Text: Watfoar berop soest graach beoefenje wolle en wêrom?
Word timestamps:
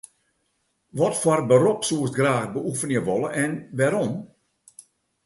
Watfoar 0.97 1.41
berop 1.49 1.79
soest 1.87 2.13
graach 2.19 2.47
beoefenje 2.55 3.01
wolle 3.07 3.29
en 3.43 3.51
wêrom? 3.77 4.13